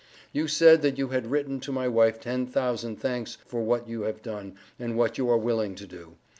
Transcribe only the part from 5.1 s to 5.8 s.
you are willing